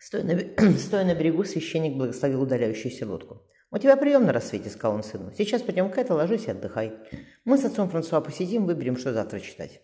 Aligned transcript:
Стоя 0.00 0.24
на, 0.24 0.32
стоя 0.78 1.04
на 1.04 1.14
берегу, 1.14 1.44
священник 1.44 1.98
благословил 1.98 2.40
удаляющуюся 2.42 3.06
лодку. 3.06 3.42
«У 3.70 3.76
тебя 3.76 3.96
прием 3.96 4.24
на 4.24 4.32
рассвете»,— 4.32 4.70
сказал 4.70 4.96
он 4.96 5.02
сыну. 5.02 5.30
«Сейчас 5.36 5.60
пойдем 5.60 5.90
к 5.90 5.98
это, 5.98 6.14
ложись 6.14 6.46
и 6.46 6.50
отдыхай. 6.50 6.94
Мы 7.44 7.58
с 7.58 7.66
отцом 7.66 7.90
Франсуа 7.90 8.22
посидим, 8.22 8.64
выберем, 8.64 8.96
что 8.96 9.12
завтра 9.12 9.40
читать». 9.40 9.82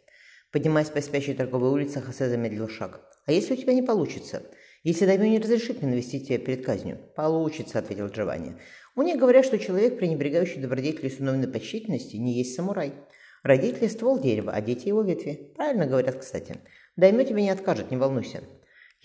Поднимаясь 0.52 0.88
по 0.88 1.02
спящей 1.02 1.34
торговой 1.34 1.68
улице, 1.68 2.00
Хосе 2.00 2.30
замедлил 2.30 2.66
шаг. 2.66 3.02
«А 3.26 3.32
если 3.32 3.52
у 3.52 3.56
тебя 3.56 3.74
не 3.74 3.82
получится? 3.82 4.42
Если 4.84 5.04
Даймё 5.04 5.28
не 5.28 5.38
разрешит 5.38 5.82
мне 5.82 5.90
навестить 5.90 6.28
тебя 6.28 6.38
перед 6.38 6.64
казнью?» 6.64 6.98
«Получится»,— 7.14 7.78
ответил 7.80 8.06
Джованни. 8.06 8.56
«У 8.94 9.02
них 9.02 9.18
говорят, 9.18 9.44
что 9.44 9.58
человек, 9.58 9.98
пренебрегающий 9.98 10.62
добродетелью 10.62 11.10
с 11.10 11.20
уновной 11.20 11.48
почтительности, 11.48 12.16
не 12.16 12.32
есть 12.38 12.54
самурай. 12.54 12.94
Родители– 13.42 13.86
ствол 13.88 14.18
дерева, 14.18 14.52
а 14.52 14.62
дети– 14.62 14.88
его 14.88 15.02
ветви. 15.02 15.52
Правильно 15.54 15.86
говорят, 15.86 16.16
кстати. 16.16 16.56
Даймё 16.96 17.22
тебе 17.24 17.42
не 17.42 17.50
откажет, 17.50 17.90
не 17.90 17.98
волнуйся». 17.98 18.40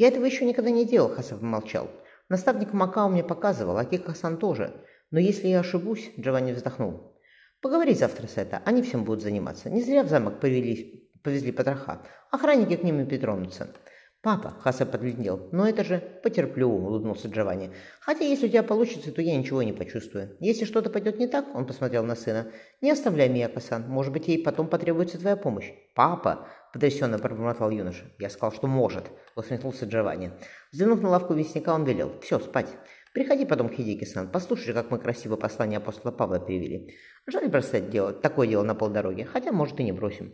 «Я 0.02 0.08
этого 0.08 0.26
еще 0.26 0.46
никогда 0.46 0.72
не 0.72 0.84
делал»,— 0.84 1.10
Хасан 1.16 1.38
помолчал. 1.38 1.88
Наставник 2.28 2.74
Макао 2.74 3.08
мне 3.08 3.24
показывал, 3.24 3.78
а 3.78 3.86
Кик-Хасан 3.86 4.38
тоже. 4.38 4.74
Но 5.12 5.20
если 5.20 5.48
я 5.48 5.60
ошибусь, 5.60 6.10
Джованни 6.20 6.54
вздохнул. 6.54 7.16
Поговори 7.62 7.94
завтра 7.94 8.26
с 8.26 8.38
это, 8.38 8.64
они 8.66 8.82
всем 8.82 9.04
будут 9.04 9.22
заниматься. 9.22 9.70
Не 9.70 9.84
зря 9.84 10.02
в 10.02 10.08
замок 10.08 10.40
повели, 10.40 11.08
повезли 11.24 11.52
потроха. 11.52 12.02
Охранники 12.32 12.78
к 12.78 12.84
ним 12.84 13.00
и 13.02 13.06
притронутся. 13.06 13.76
«Папа»,— 14.24 14.56
Хаса 14.60 14.86
подлетел,— 14.86 15.50
«но 15.52 15.68
это 15.68 15.84
же 15.84 15.98
потерплю»,— 16.22 16.70
улыбнулся 16.70 17.28
Джованни. 17.28 17.72
«Хотя 18.00 18.24
если 18.24 18.46
у 18.46 18.50
тебя 18.50 18.62
получится, 18.62 19.12
то 19.12 19.20
я 19.20 19.36
ничего 19.36 19.64
не 19.64 19.74
почувствую. 19.74 20.36
Если 20.40 20.66
что-то 20.66 20.92
пойдет 20.92 21.18
не 21.18 21.28
так»,— 21.28 21.46
он 21.56 21.66
посмотрел 21.66 22.04
на 22.04 22.16
сына,— 22.16 22.52
«не 22.82 22.92
оставляй 22.92 23.30
меня, 23.30 23.50
Касан. 23.50 23.86
Может 23.88 24.14
быть, 24.14 24.28
ей 24.28 24.44
потом 24.44 24.68
потребуется 24.68 25.18
твоя 25.18 25.36
помощь». 25.36 25.72
«Папа»,— 25.96 26.48
потрясенно 26.74 27.20
пробормотал 27.20 27.70
юноша. 27.70 28.06
«Я 28.20 28.30
сказал, 28.30 28.52
что 28.52 28.68
может»,— 28.68 29.06
усмехнулся 29.36 29.86
Джованни. 29.86 30.32
Взглянув 30.72 31.02
на 31.02 31.10
лавку 31.10 31.34
мясника, 31.34 31.74
он 31.74 31.84
велел. 31.84 32.12
«Все, 32.22 32.40
спать. 32.40 32.68
Приходи 33.14 33.46
потом 33.46 33.70
к 33.70 33.74
Хидеки-сан, 33.74 34.30
послушай, 34.32 34.74
как 34.74 34.90
мы 34.90 34.98
красиво 34.98 35.36
послание 35.36 35.78
апостола 35.78 36.12
Павла 36.12 36.40
перевели. 36.40 36.96
Жаль 37.28 37.50
бросать 37.50 37.90
дело, 37.90 38.14
такое 38.14 38.48
дело 38.48 38.64
на 38.64 38.76
полдороги, 38.76 39.24
хотя, 39.24 39.52
может, 39.52 39.80
и 39.80 39.84
не 39.84 39.92
бросим». 39.92 40.34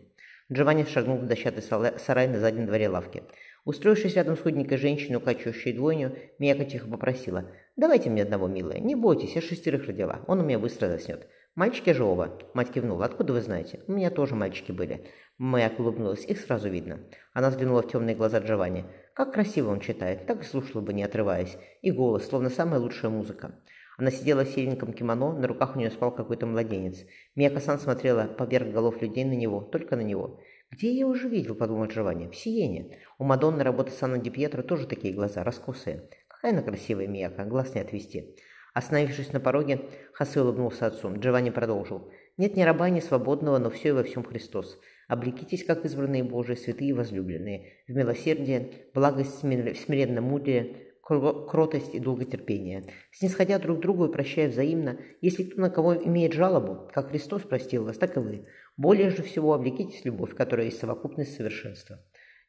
Джованни 0.52 0.86
шагнул 0.86 1.18
в 1.18 1.26
дощатый 1.26 1.62
сарай 1.62 2.28
на 2.28 2.40
заднем 2.40 2.68
дворе 2.68 2.88
лавки. 2.88 3.24
Устроившись 3.66 4.16
рядом 4.16 4.38
с 4.38 4.40
худенькой 4.40 4.78
женщиной, 4.78 5.18
укачивающей 5.18 5.74
двойню, 5.74 6.18
Мияка 6.40 6.64
тихо 6.64 6.88
попросила. 6.88 7.52
«Давайте 7.76 8.10
мне 8.10 8.24
одного, 8.24 8.48
милая. 8.48 8.80
Не 8.80 8.96
бойтесь, 8.96 9.36
я 9.36 9.42
шестерых 9.42 9.88
родила. 9.88 10.22
Он 10.28 10.40
у 10.40 10.44
меня 10.44 10.58
быстро 10.58 10.88
заснет. 10.88 11.28
Мальчики 11.58 11.90
же 11.90 12.04
оба». 12.04 12.38
Мать 12.54 12.72
кивнула. 12.72 13.06
«Откуда 13.06 13.34
вы 13.34 13.42
знаете? 13.42 13.80
У 13.88 13.94
меня 13.94 14.12
тоже 14.12 14.36
мальчики 14.36 14.72
были». 14.72 15.08
Маяк 15.40 15.80
улыбнулась. 15.80 16.24
Их 16.24 16.40
сразу 16.40 16.70
видно. 16.70 17.00
Она 17.34 17.50
взглянула 17.50 17.82
в 17.82 17.88
темные 17.88 18.16
глаза 18.16 18.38
Джованни. 18.38 18.86
Как 19.16 19.34
красиво 19.34 19.72
он 19.72 19.80
читает. 19.80 20.28
Так 20.28 20.42
и 20.42 20.46
слушала 20.46 20.82
бы, 20.82 20.94
не 20.94 21.02
отрываясь. 21.02 21.58
И 21.82 21.90
голос, 21.90 22.28
словно 22.28 22.52
самая 22.52 22.80
лучшая 22.80 23.10
музыка. 23.10 23.60
Она 23.98 24.12
сидела 24.12 24.46
в 24.46 24.50
сереньком 24.50 24.94
кимоно, 24.94 25.34
на 25.34 25.48
руках 25.48 25.76
у 25.76 25.80
нее 25.80 25.90
спал 25.90 26.12
какой-то 26.12 26.46
младенец. 26.46 27.04
Мияка-сан 27.34 27.80
смотрела 27.80 28.26
поверх 28.26 28.68
голов 28.72 29.02
людей 29.02 29.26
на 29.26 29.34
него, 29.34 29.62
только 29.62 29.96
на 29.96 30.02
него. 30.02 30.40
«Где 30.70 30.94
я 30.94 31.08
уже 31.08 31.28
видел?»– 31.28 31.56
подумал 31.56 31.88
Джованни. 31.88 32.28
«В 32.28 32.36
Сиене. 32.36 33.00
У 33.18 33.24
Мадонны 33.24 33.64
работы 33.64 33.92
Санна 33.94 34.20
Ди 34.20 34.30
Пьетро 34.30 34.62
тоже 34.62 34.86
такие 34.86 35.16
глаза, 35.16 35.44
раскосые. 35.44 36.08
Какая 36.28 36.52
она 36.52 36.62
красивая, 36.62 37.08
Мияка, 37.08 37.46
глаз 37.46 37.74
не 37.74 37.82
отвести». 37.82 38.36
Остановившись 38.78 39.34
на 39.34 39.40
пороге, 39.40 39.82
Хосе 40.14 40.40
улыбнулся 40.40 40.86
отцу. 40.86 41.12
Джованни 41.18 41.50
продолжил. 41.50 42.12
«Нет 42.38 42.56
ни 42.56 42.62
раба, 42.62 42.92
ни 42.92 43.00
свободного, 43.00 43.58
но 43.58 43.72
все 43.72 43.88
и 43.90 43.92
во 43.92 44.04
всем 44.04 44.24
Христос. 44.24 44.78
Облекитесь, 45.08 45.64
как 45.64 45.84
избранные 45.84 46.24
Божии, 46.24 46.54
святые 46.54 46.92
и 46.92 46.94
возлюбленные, 46.94 47.74
в 47.88 47.92
милосердие, 47.94 48.74
благость, 48.94 49.40
смиренно 49.40 50.22
мудрее, 50.22 50.76
кротость 51.02 51.96
и 51.96 52.00
долготерпение, 52.00 52.84
снисходя 53.12 53.58
друг 53.58 53.80
другу 53.80 54.06
и 54.06 54.12
прощая 54.12 54.48
взаимно, 54.48 55.00
если 55.22 55.46
кто 55.46 55.60
на 55.60 55.72
кого 55.72 55.96
имеет 55.96 56.34
жалобу, 56.34 56.88
как 56.94 57.10
Христос 57.10 57.42
простил 57.42 57.84
вас, 57.84 57.98
так 57.98 58.16
и 58.16 58.20
вы. 58.20 58.46
Более 58.76 59.10
же 59.10 59.24
всего 59.24 59.56
облекитесь 59.56 60.06
любовь, 60.06 60.36
которая 60.36 60.68
есть 60.68 60.78
совокупность 60.78 61.36
совершенства. 61.36 61.98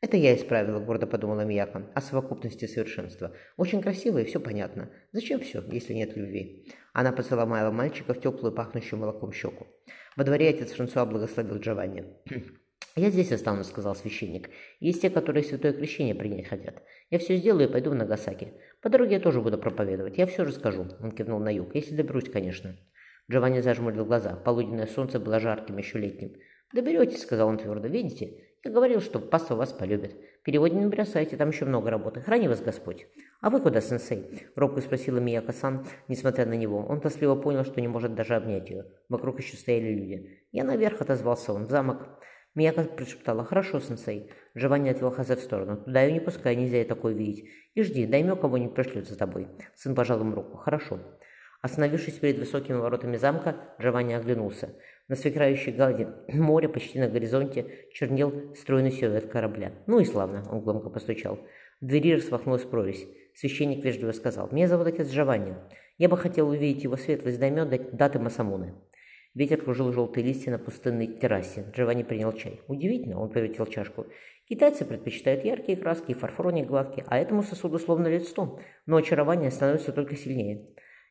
Это 0.00 0.16
я 0.16 0.36
исправила, 0.36 0.78
гордо 0.78 1.09
подумала 1.09 1.41
Мияка, 1.41 1.91
о 1.92 2.00
совокупности 2.00 2.66
совершенства. 2.66 3.34
Очень 3.56 3.82
красиво 3.82 4.19
и 4.19 4.25
все 4.25 4.38
понятно. 4.38 4.91
Зачем 5.10 5.41
все, 5.41 5.60
если 5.72 5.92
нет 5.92 6.16
любви? 6.16 6.72
Она 6.92 7.10
поцеловала 7.10 7.72
мальчика 7.72 8.14
в 8.14 8.20
теплую, 8.20 8.54
пахнущую 8.54 9.00
молоком 9.00 9.32
щеку. 9.32 9.66
Во 10.16 10.22
дворе 10.22 10.50
отец 10.50 10.70
Франсуа 10.72 11.04
благословил 11.04 11.58
Джованни. 11.58 12.04
«Я 12.94 13.10
здесь 13.10 13.32
останусь»,— 13.32 13.66
сказал 13.69 13.94
священник. 13.94 14.50
«Есть 14.81 15.03
те, 15.03 15.10
которые 15.10 15.44
святое 15.44 15.72
крещение 15.72 16.14
принять 16.14 16.48
хотят. 16.48 16.82
Я 17.10 17.19
все 17.19 17.37
сделаю 17.37 17.69
и 17.69 17.72
пойду 17.72 17.91
в 17.91 17.94
Нагасаки. 17.94 18.54
По 18.82 18.88
дороге 18.88 19.14
я 19.14 19.20
тоже 19.20 19.41
буду 19.41 19.58
проповедовать. 19.58 20.19
Я 20.19 20.26
все 20.26 20.42
расскажу»,— 20.42 20.88
он 21.00 21.12
кивнул 21.12 21.38
на 21.38 21.53
юг. 21.53 21.75
«Если 21.75 21.94
доберусь, 21.94 22.28
конечно». 22.28 22.76
Джованни 23.31 23.60
зажмурил 23.60 24.04
глаза. 24.04 24.34
Полуденное 24.34 24.87
солнце 24.87 25.20
было 25.20 25.38
жарким, 25.38 25.76
еще 25.76 25.98
летним. 25.98 26.41
«Доберетесь»,— 26.72 27.22
сказал 27.22 27.48
он 27.48 27.58
твердо. 27.58 27.87
«Видите? 27.87 28.47
Я 28.64 28.72
говорил, 28.72 29.00
что 29.00 29.20
паства 29.20 29.54
вас 29.54 29.72
полюбит. 29.72 30.16
Переводе 30.42 30.76
не 30.76 30.86
бросайте, 30.86 31.36
там 31.36 31.50
еще 31.50 31.64
много 31.64 31.91
работы. 31.91 32.20
Храни 32.22 32.48
вас 32.48 32.60
Господь». 32.60 33.06
«А 33.41 33.50
вы 33.50 33.60
куда, 33.60 33.80
сенсей?»— 33.80 34.46
робко 34.56 34.80
спросила 34.80 35.19
Мияка-сан, 35.19 35.86
несмотря 36.08 36.46
на 36.46 36.54
него. 36.54 36.78
Он 36.78 37.00
тоскливо 37.00 37.36
понял, 37.36 37.64
что 37.64 37.80
не 37.80 37.86
может 37.86 38.14
даже 38.14 38.34
обнять 38.34 38.69
ее. 38.70 38.86
Вокруг 39.08 39.38
еще 39.38 39.56
стояли 39.56 39.92
люди. 39.92 40.41
«Я 40.50 40.64
наверх»,— 40.64 41.00
отозвался 41.00 41.52
он,— 41.52 41.64
«в 41.66 41.70
замок». 41.70 42.19
Мияка 42.54 42.84
прошептала. 42.84 43.44
«Хорошо, 43.44 43.78
сенсей». 43.78 44.32
Джованни 44.56 44.88
отвел 44.88 45.12
Хазе 45.12 45.36
в 45.36 45.40
сторону. 45.40 45.76
«Туда 45.76 46.02
ее 46.02 46.12
не 46.12 46.20
пускай, 46.20 46.56
нельзя 46.56 46.78
ей 46.78 46.86
такое 46.86 47.14
видеть. 47.14 47.48
И 47.75 47.82
жди, 47.82 48.06
даймё 48.06 48.34
кого-нибудь 48.34 48.75
пришлют 48.75 49.06
за 49.06 49.16
тобой». 49.16 49.48
Сын 49.76 49.94
пожал 49.94 50.20
ему 50.20 50.34
руку. 50.34 50.56
«Хорошо». 50.56 50.98
Остановившись 51.60 52.14
перед 52.14 52.38
высокими 52.38 52.76
воротами 52.76 53.16
замка, 53.16 53.56
Джованни 53.80 54.12
оглянулся. 54.12 54.74
На 55.08 55.16
сверкающей 55.16 55.72
глади 55.72 56.06
моря 56.32 56.69
почти 56.69 57.00
на 57.00 57.08
горизонте 57.08 57.66
чернел 57.92 58.54
стройный 58.54 58.92
силуэт 58.92 59.26
корабля. 59.26 59.72
«Ну 59.86 59.98
и 59.98 60.04
славно»,— 60.04 60.46
он 60.52 60.62
громко 60.62 60.88
постучал. 60.88 61.41
В 61.80 61.86
двери 61.86 62.14
распахнулась 62.14 62.62
прорезь. 62.62 63.06
Священник 63.34 63.84
вежливо 63.84 64.12
сказал, 64.12 64.48
«Меня 64.52 64.69
зовут 64.69 64.86
отец 64.86 65.10
Джованни. 65.10 65.56
Я 65.96 66.08
бы 66.08 66.16
хотел 66.16 66.48
увидеть 66.48 66.84
его 66.84 66.96
светлость 66.96 67.41
даймё 67.41 67.64
даты 67.64 68.20
Масамуны». 68.20 68.75
Ветер 69.34 69.60
кружил 69.60 69.92
желтые 69.92 70.25
листья 70.25 70.50
на 70.50 70.58
пустынной 70.58 71.06
террасе. 71.06 71.64
Джованни 71.72 72.02
принял 72.02 72.32
чай. 72.32 72.60
Удивительно, 72.66 73.20
он 73.20 73.30
повертел 73.30 73.66
чашку. 73.66 74.06
Китайцы 74.48 74.84
предпочитают 74.84 75.44
яркие 75.44 75.76
краски 75.76 76.12
и 76.12 76.14
фарфор 76.14 76.52
не 76.52 76.64
гладкий, 76.64 77.04
а 77.06 77.19
этому 77.19 77.42
сосуду 77.42 77.78
словно 77.78 78.08
лет 78.08 78.25
сто, 78.26 78.58
но 78.86 78.96
очарование 78.96 79.50
становится 79.50 79.92
только 79.92 80.16
сильнее. 80.16 80.66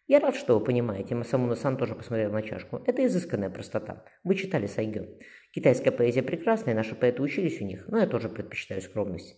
Я 0.08 0.22
рад, 0.22 0.38
что 0.38 0.58
вы 0.58 0.64
понимаете, 0.64 1.16
Масамуна-сан 1.16 1.76
тоже 1.76 1.94
посмотрел 1.94 2.32
на 2.32 2.42
чашку. 2.42 2.82
Это 2.88 3.06
изысканная 3.06 3.50
простота. 3.50 4.06
Вы 4.24 4.36
читали 4.36 4.66
Сайгё. 4.66 5.06
Китайская 5.52 5.92
поэзия 5.92 6.24
прекрасная, 6.24 6.74
наши 6.74 6.96
поэты 6.96 7.22
учились 7.22 7.60
у 7.60 7.66
них, 7.66 7.90
но 7.90 8.00
я 8.00 8.08
тоже 8.08 8.30
предпочитаю 8.30 8.82
скромность. 8.82 9.36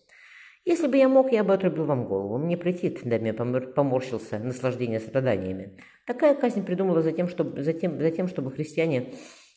Если 0.65 0.85
бы 0.85 0.97
я 0.97 1.09
мог, 1.09 1.31
я 1.31 1.43
бы 1.43 1.55
отрубил 1.55 1.85
вам 1.85 2.05
голову. 2.05 2.37
Мне 2.37 2.55
претит, 2.55 2.99
Даме 3.03 3.33
поморщился, 3.33 4.37
наслаждение 4.37 4.99
страданиями. 4.99 5.75
Такая 6.05 6.35
казнь 6.35 6.63
придумала 6.63 7.01
за 7.01 7.13
тем, 7.13 7.29
чтобы, 7.29 7.63
за, 7.63 7.73
тем, 7.73 7.99
за 7.99 8.11
тем, 8.11 8.27
чтобы 8.27 8.51
христиане 8.51 9.15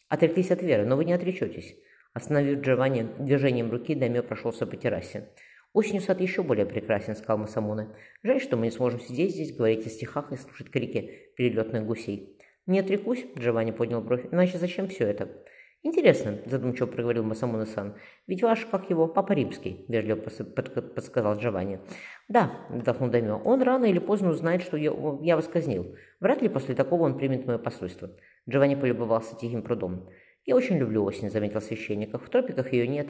отреклись 0.08 0.50
от 0.50 0.62
веры, 0.62 0.86
но 0.86 0.96
вы 0.96 1.04
не 1.04 1.12
отречетесь. 1.12 1.76
Остановив 2.14 2.60
Джованни 2.60 3.06
движением 3.18 3.70
руки, 3.70 3.94
Даме 3.94 4.22
прошелся 4.22 4.66
по 4.66 4.76
террасе. 4.76 5.28
«Осенью 5.72 6.02
сад 6.02 6.20
еще 6.20 6.42
более 6.42 6.66
прекрасен»,— 6.66 7.16
сказал 7.16 7.38
Масамуна. 7.38 7.94
«Жаль, 8.22 8.42
что 8.42 8.56
мы 8.56 8.66
не 8.66 8.70
сможем 8.70 9.00
сидеть 9.00 9.32
здесь, 9.32 9.56
говорить 9.56 9.86
о 9.86 9.90
стихах 9.90 10.30
и 10.30 10.36
слушать 10.36 10.70
крики 10.70 11.32
перелетных 11.36 11.86
гусей». 11.86 12.38
«Не 12.66 12.80
отрекусь»,— 12.80 13.24
Джованни 13.38 13.70
поднял 13.70 14.02
бровь,— 14.02 14.26
«иначе 14.30 14.58
зачем 14.58 14.88
все 14.88 15.04
это?» 15.04 15.30
«Интересно»,— 15.84 16.38
задумчиво 16.44 16.86
проговорил 16.86 17.24
Масамуна-сан. 17.24 17.96
«Ведь 18.28 18.42
ваш, 18.42 18.66
как 18.66 18.88
его, 18.88 19.08
папа 19.08 19.32
римский»,— 19.32 19.84
вежливо 19.88 20.20
подсказал 20.20 21.36
Джованни. 21.38 21.80
«Да»,— 22.28 22.52
вздохнул 22.70 23.10
Дамио,— 23.10 23.38
«он 23.44 23.62
рано 23.62 23.86
или 23.86 23.98
поздно 23.98 24.30
узнает, 24.30 24.62
что 24.62 24.76
я, 24.76 24.92
я 25.22 25.34
вас 25.34 25.48
казнил. 25.48 25.96
Вряд 26.20 26.40
ли 26.40 26.48
после 26.48 26.76
такого 26.76 27.02
он 27.02 27.16
примет 27.16 27.46
мое 27.46 27.58
посольство». 27.58 28.10
Джованни 28.48 28.76
полюбовался 28.76 29.34
тихим 29.34 29.62
прудом. 29.62 30.08
«Я 30.44 30.54
очень 30.54 30.78
люблю 30.78 31.02
осень»,— 31.02 31.30
заметил 31.32 31.60
священников. 31.60 32.24
«В 32.24 32.30
тропиках 32.30 32.72
ее 32.72 32.86
нет. 32.86 33.08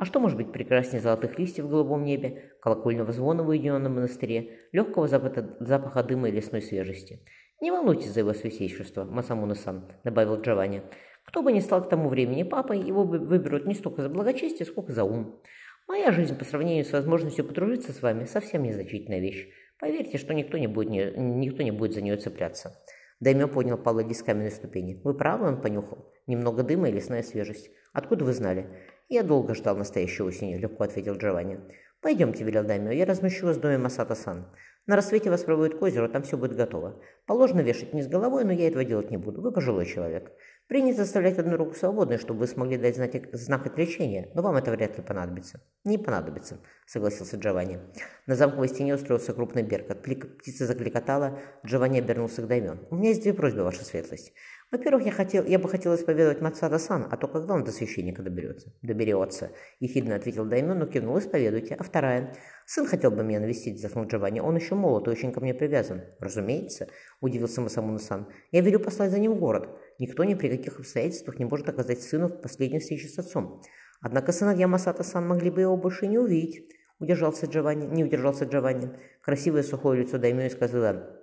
А 0.00 0.06
что 0.06 0.18
может 0.18 0.38
быть 0.38 0.50
прекраснее 0.50 1.02
золотых 1.02 1.38
листьев 1.38 1.66
в 1.66 1.68
голубом 1.68 2.04
небе, 2.04 2.54
колокольного 2.62 3.12
звона 3.12 3.42
в 3.42 3.48
уединенном 3.48 3.96
монастыре, 3.96 4.60
легкого 4.72 5.08
запаха, 5.08 5.58
запаха 5.60 6.02
дыма 6.02 6.30
и 6.30 6.32
лесной 6.32 6.62
свежести? 6.62 7.20
«Не 7.60 7.70
волнуйтесь 7.70 8.10
за 8.10 8.20
его 8.20 8.32
святейшество, 8.32 9.04
Масамуна-сан»,— 9.04 9.92
добавил 10.04 10.40
Джованни. 10.40 10.80
«Кто 11.26 11.42
бы 11.42 11.52
ни 11.52 11.60
стал 11.60 11.84
к 11.84 11.90
тому 11.90 12.08
времени 12.08 12.44
папой, 12.44 12.80
его 12.80 13.04
выберут 13.04 13.66
не 13.66 13.74
столько 13.74 14.00
за 14.00 14.08
благочестие, 14.08 14.64
сколько 14.64 14.90
за 14.90 15.04
ум. 15.04 15.38
Моя 15.86 16.12
жизнь 16.12 16.34
по 16.34 16.46
сравнению 16.46 16.86
с 16.86 16.92
возможностью 16.92 17.44
подружиться 17.44 17.92
с 17.92 18.00
вами 18.00 18.24
совсем 18.24 18.62
незначительная 18.62 19.20
вещь. 19.20 19.50
Поверьте, 19.78 20.16
что 20.16 20.32
никто 20.32 20.56
не 20.56 20.66
будет, 20.66 20.88
не, 21.18 21.46
никто 21.46 21.62
не 21.62 21.72
будет 21.72 21.92
за 21.92 22.00
нее 22.00 22.16
цепляться». 22.16 22.74
Даймё 23.20 23.48
поднял 23.48 23.76
палоги 23.76 24.14
с 24.14 24.22
каменной 24.22 24.50
ступени. 24.50 24.98
«Вы 25.04 25.12
правы?»– 25.12 25.46
он 25.48 25.60
понюхал. 25.60 26.10
«Немного 26.26 26.62
дыма 26.62 26.88
и 26.88 26.92
лесная 26.92 27.22
свежесть. 27.22 27.70
Откуда 27.92 28.24
вы 28.24 28.32
знали?» 28.32 28.70
«Я 29.12 29.24
долго 29.24 29.56
ждал 29.56 29.76
настоящей 29.76 30.22
осени»,— 30.22 30.56
легко 30.62 30.84
ответил 30.84 31.14
Джованни. 31.14 31.58
«Пойдемте»,— 32.00 32.44
велел 32.44 32.62
Даймё,— 32.62 32.92
«я 32.92 33.04
размещу 33.04 33.46
вас 33.46 33.56
в 33.56 33.60
доме 33.60 33.76
Масата-сан. 33.76 34.46
На 34.86 34.94
рассвете 34.94 35.30
вас 35.30 35.42
проводят 35.42 35.78
к 35.78 35.82
озеру, 35.82 36.08
там 36.08 36.22
все 36.22 36.36
будет 36.36 36.56
готово. 36.56 37.02
Положено 37.26 37.60
вешать 37.60 37.92
вниз 37.92 38.06
головой, 38.06 38.44
но 38.44 38.52
я 38.52 38.68
этого 38.68 38.84
делать 38.84 39.10
не 39.10 39.16
буду. 39.16 39.40
Вы 39.42 39.50
пожилой 39.50 39.84
человек. 39.84 40.32
Принято 40.68 41.02
оставлять 41.02 41.38
одну 41.38 41.56
руку 41.56 41.74
свободной, 41.74 42.18
чтобы 42.18 42.40
вы 42.40 42.46
смогли 42.46 42.78
дать 42.78 42.94
знак, 42.94 43.10
знак 43.32 43.66
отречения, 43.66 44.30
но 44.34 44.42
вам 44.42 44.56
это 44.56 44.70
вряд 44.70 44.96
ли 44.96 45.02
понадобится. 45.02 45.60
Не 45.84 45.98
понадобится, 45.98 46.58
согласился 46.86 47.36
Джованни. 47.36 47.80
На 48.26 48.36
замковой 48.36 48.68
стене 48.68 48.94
устроился 48.94 49.32
крупный 49.32 49.64
беркот. 49.64 50.02
Птица 50.02 50.66
закликотала, 50.66 51.40
Джованни 51.66 51.98
обернулся 51.98 52.42
к 52.42 52.46
Даймен. 52.46 52.86
У 52.90 52.96
меня 52.96 53.08
есть 53.08 53.22
две 53.22 53.34
просьбы, 53.34 53.64
ваша 53.64 53.84
светлость. 53.84 54.32
Во-первых, 54.70 55.04
я, 55.04 55.10
хотел, 55.10 55.44
я 55.46 55.58
бы 55.58 55.68
хотел 55.68 55.96
исповедовать 55.96 56.40
Мацада-сан, 56.40 57.08
а 57.10 57.16
то 57.16 57.26
когда 57.26 57.54
он 57.54 57.64
до 57.64 57.72
священника 57.72 58.22
доберется? 58.22 58.72
Доберется, 58.82 59.50
ехидно 59.80 60.14
ответил 60.14 60.44
Даймен, 60.44 60.78
но 60.78 60.86
кивнул, 60.86 61.18
исповедуйте. 61.18 61.74
А 61.74 61.82
вторая? 61.82 62.36
Сын 62.66 62.86
хотел 62.86 63.10
бы 63.10 63.24
меня 63.24 63.40
навестить, 63.40 63.76
вздохнул 63.76 64.04
Джованни. 64.04 64.38
Он 64.38 64.54
еще 64.54 64.76
молод 64.76 65.08
и 65.08 65.10
очень 65.10 65.32
ко 65.32 65.40
мне 65.40 65.54
привязан. 65.54 66.02
Разумеется, 66.20 66.86
удивился 67.20 67.60
Масамуна-сан. 67.60 68.28
Я 68.52 68.60
велю 68.60 68.78
послать 68.78 69.10
за 69.10 69.18
ним 69.18 69.32
в 69.32 69.40
город. 69.40 69.68
Никто 69.98 70.22
ни 70.22 70.34
при 70.34 70.48
каких 70.48 70.78
обстоятельствах 70.78 71.40
не 71.40 71.46
может 71.46 71.68
оказать 71.68 72.00
сыну 72.00 72.28
в 72.28 72.40
последней 72.40 72.78
встрече 72.78 73.08
с 73.08 73.18
отцом. 73.18 73.60
Однако 74.00 74.30
сыновья 74.30 74.68
Масата-сан 74.68 75.26
могли 75.26 75.50
бы 75.50 75.62
его 75.62 75.76
больше 75.76 76.06
не 76.06 76.18
увидеть. 76.18 76.70
Удержался 77.00 77.46
Джованни, 77.46 77.86
не 77.86 78.04
удержался 78.04 78.44
Джованни. 78.44 78.90
Красивое 79.20 79.64
сухое 79.64 80.02
лицо 80.02 80.18
Даймё 80.18 80.46
исказило 80.46 81.19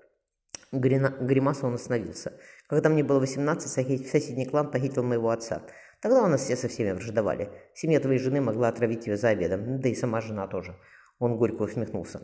гримаса, 0.71 1.67
он 1.67 1.75
остановился. 1.75 2.33
Когда 2.67 2.89
мне 2.89 3.03
было 3.03 3.19
18, 3.19 3.69
соседний 4.07 4.45
клан 4.45 4.71
похитил 4.71 5.03
моего 5.03 5.29
отца. 5.29 5.63
Тогда 6.01 6.23
у 6.23 6.27
нас 6.27 6.43
все 6.43 6.55
со 6.55 6.67
всеми 6.67 6.91
враждовали. 6.91 7.49
Семья 7.73 7.99
твоей 7.99 8.19
жены 8.19 8.41
могла 8.41 8.67
отравить 8.67 9.05
тебя 9.05 9.17
за 9.17 9.29
обедом, 9.29 9.79
да 9.81 9.89
и 9.89 9.95
сама 9.95 10.21
жена 10.21 10.47
тоже. 10.47 10.75
Он 11.19 11.37
горько 11.37 11.63
усмехнулся. 11.63 12.21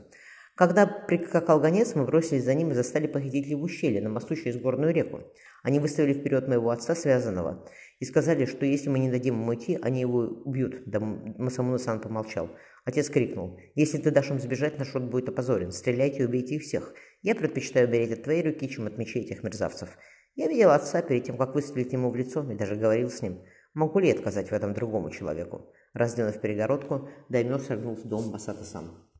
Когда 0.56 0.86
прикакал 0.86 1.60
гонец, 1.60 1.96
мы 1.96 2.06
бросились 2.06 2.44
за 2.44 2.54
ним 2.54 2.70
и 2.70 2.76
застали 2.76 3.08
похитителей 3.08 3.56
в 3.56 3.64
ущелье, 3.64 4.02
на 4.02 4.10
мосту 4.10 4.36
через 4.36 4.58
горную 4.58 4.94
реку. 4.94 5.22
Они 5.64 5.80
выставили 5.80 6.14
вперед 6.14 6.48
моего 6.48 6.70
отца, 6.70 6.94
связанного, 6.94 7.68
и 8.00 8.06
сказали, 8.06 8.46
что 8.46 8.64
если 8.64 8.90
мы 8.90 9.00
не 9.00 9.10
дадим 9.10 9.42
ему 9.42 9.50
уйти, 9.50 9.80
они 9.82 10.02
его 10.02 10.20
убьют. 10.20 10.84
Да 10.86 11.00
Масамуна-сан 11.00 12.02
помолчал. 12.02 12.52
Отец 12.86 13.10
крикнул, 13.10 13.58
«Если 13.74 13.98
ты 13.98 14.12
дашь 14.12 14.30
им 14.30 14.40
сбежать, 14.40 14.78
наш 14.78 14.94
род 14.94 15.06
будет 15.06 15.30
опозорен. 15.30 15.72
Стреляйте 15.72 16.20
и 16.20 16.26
убейте 16.26 16.56
их 16.56 16.62
всех. 16.62 16.94
Я 17.24 17.34
предпочитаю 17.34 17.88
умереть 17.88 18.12
от 18.12 18.24
твоей 18.24 18.44
руки, 18.44 18.70
чем 18.70 18.86
от 18.86 19.00
мечей 19.00 19.24
этих 19.24 19.42
мерзавцев». 19.44 19.98
Я 20.36 20.48
видел 20.48 20.72
отца 20.72 21.02
перед 21.02 21.26
тем, 21.26 21.38
как 21.38 21.56
выстрелить 21.56 21.94
ему 21.94 22.10
в 22.10 22.16
лицо, 22.16 22.44
и 22.52 22.56
даже 22.56 22.76
говорил 22.76 23.10
с 23.10 23.22
ним. 23.22 23.44
Могу 23.74 24.00
ли 24.00 24.12
отказать 24.12 24.50
в 24.50 24.54
этом 24.54 24.74
другому 24.74 25.10
человеку? 25.10 25.74
Раздвинув 25.94 26.42
перегородку, 26.42 27.10
Даймё 27.30 27.60
шагнул 27.60 27.96
в 27.96 28.04
дом 28.08 28.30
Масата 28.30 28.64
сам. 28.64 29.13